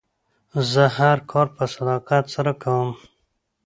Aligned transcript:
زه 0.71 0.83
هر 0.97 1.17
کار 1.31 1.47
په 1.55 1.63
صداقت 1.73 2.25
سره 2.35 2.51
کوم. 2.63 2.89